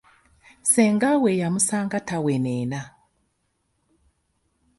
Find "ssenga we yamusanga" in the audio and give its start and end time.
0.63-1.95